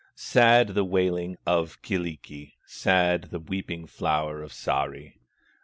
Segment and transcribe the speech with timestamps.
[0.15, 5.19] Sad the wailing of Kyllikki, Sad the weeping flower of Sahri!